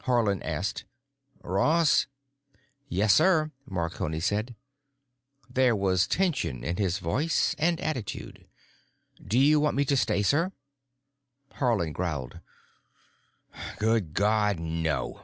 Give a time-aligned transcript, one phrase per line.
[0.00, 0.84] Haarland asked:
[1.44, 2.08] "Ross?"
[2.88, 4.56] "Yes, sir," Marconi said.
[5.48, 8.48] There was tension in his voice and attitude.
[9.24, 10.50] "Do you want me to stay, sir?"
[11.60, 12.40] Haarland growled:
[13.78, 15.22] "Good God, no.